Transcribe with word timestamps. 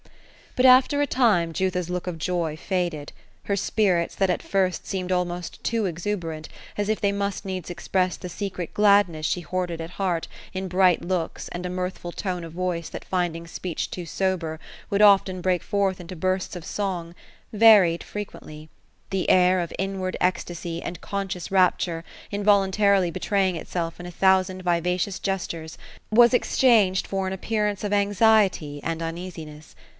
Bat 0.55 0.65
after 0.65 1.01
a 1.01 1.05
time, 1.07 1.53
Jutha's 1.53 1.89
look 1.89 2.07
of 2.07 2.17
joy 2.17 2.57
faded; 2.57 3.13
her 3.43 3.55
spirits, 3.55 4.15
that 4.15 4.31
at 4.31 4.41
first 4.41 4.85
seemed 4.85 5.11
almost 5.11 5.63
too 5.63 5.85
exuberant,— 5.85 6.49
as 6.77 6.89
if 6.89 6.99
they 6.99 7.13
must 7.13 7.45
needs 7.45 7.69
express 7.69 8.17
the 8.17 8.27
secret 8.27 8.73
gladness 8.73 9.25
she 9.27 9.41
hoarded 9.41 9.79
at 9.79 9.91
heart, 9.91 10.27
in 10.53 10.67
bright 10.67 11.03
looks, 11.03 11.47
and 11.49 11.65
a 11.65 11.69
mirthful 11.69 12.11
tone 12.11 12.43
of 12.43 12.51
voice 12.51 12.89
that 12.89 13.05
finding 13.05 13.45
speech 13.47 13.89
too 13.91 14.05
sober, 14.05 14.59
would 14.89 15.03
often 15.03 15.39
break 15.39 15.61
forth 15.63 16.01
into 16.01 16.15
bursts 16.17 16.55
of 16.55 16.63
songj— 16.63 17.13
varied 17.53 18.03
frequently; 18.03 18.69
the 19.11 19.29
air 19.29 19.59
of 19.61 19.71
inward 19.79 20.17
ecstacy, 20.19 20.81
and 20.81 20.99
conscious 20.99 21.49
rap 21.51 21.77
ture 21.77 22.03
involuntarily 22.31 23.11
betraying 23.11 23.55
itself 23.55 23.99
in 24.01 24.07
a 24.07 24.11
thousand 24.11 24.63
vivacious 24.63 25.19
gestures, 25.19 25.77
was 26.09 26.31
exohangcd 26.31 27.05
for 27.05 27.25
an 27.27 27.33
appearance 27.33 27.83
of 27.85 27.93
anxiety 27.93 28.81
and 28.83 29.01
uneasiness. 29.01 29.75